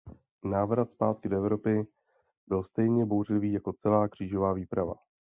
Návrat 0.43 0.89
zpátky 0.91 1.29
do 1.29 1.37
Evropy 1.37 1.87
byl 2.47 2.63
stejně 2.63 3.05
bouřlivý 3.05 3.51
jako 3.53 3.73
celá 3.73 4.07
křížová 4.07 4.53
výprava. 4.53 4.93